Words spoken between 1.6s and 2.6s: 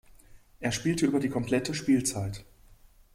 Spielzeit.